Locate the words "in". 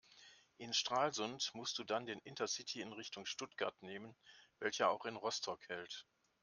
0.57-0.73, 2.81-2.91, 5.05-5.15